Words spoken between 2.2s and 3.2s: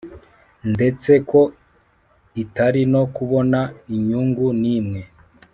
itari no